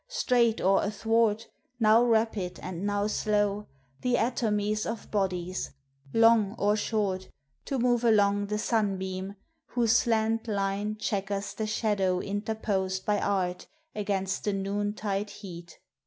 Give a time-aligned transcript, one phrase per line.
[0.07, 1.47] Straight or athwart,
[1.79, 3.67] now rapid and now slow,
[4.01, 5.73] The atomies of bodies,
[6.11, 7.29] long or short,
[7.65, 9.35] To move along the sunbeam,
[9.67, 15.77] whose slant line Checkers the shadow interposed by art Against the noontide heat.